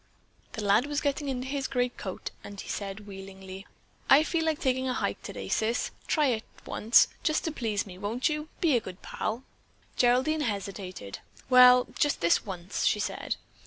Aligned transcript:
The 0.53 0.63
lad 0.63 0.87
was 0.87 0.99
getting 0.99 1.29
into 1.29 1.47
his 1.47 1.67
great 1.67 1.95
coat, 1.95 2.31
and 2.43 2.59
he 2.59 2.67
said 2.67 3.05
wheelingly: 3.05 3.67
"I 4.09 4.23
feel 4.23 4.43
like 4.45 4.59
taking 4.59 4.89
a 4.89 4.95
hike 4.95 5.21
today, 5.21 5.47
Sis. 5.47 5.91
Try 6.07 6.29
it 6.29 6.43
once, 6.65 7.07
just 7.21 7.43
to 7.43 7.51
please 7.51 7.85
me, 7.85 7.99
won't 7.99 8.27
you? 8.27 8.49
Be 8.61 8.75
a 8.75 8.79
good 8.81 9.03
pal." 9.03 9.43
Geraldine 9.97 10.41
hesitated. 10.41 11.19
"Well, 11.51 11.85
just 11.99 12.19
this 12.19 12.43
once," 12.43 12.87
she 12.87 12.99
said. 12.99 13.35